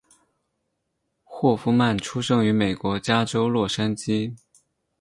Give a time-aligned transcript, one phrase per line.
[1.23, 4.33] 霍夫曼出生于美国加州洛杉矶。